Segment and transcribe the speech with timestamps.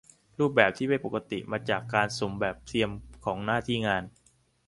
[0.39, 2.89] รูปแบบที่ไม่ปกติมาจากการสุ่มแบบเทียม
[3.25, 4.03] ของหน้าที่งาน